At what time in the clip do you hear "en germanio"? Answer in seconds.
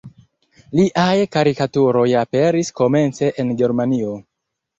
3.45-4.17